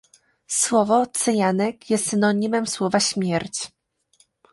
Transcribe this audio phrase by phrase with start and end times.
[0.47, 3.67] Słowo "cyjanek" jest synonimem słowa "śmierć"